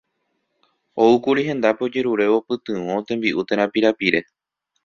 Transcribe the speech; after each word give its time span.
Oúkuri 1.05 1.43
hendápe 1.49 1.87
ojerurévo 1.89 2.41
pytyvõ, 2.49 2.99
tembi'u 3.13 3.49
térã 3.53 3.73
pirapire. 3.77 4.27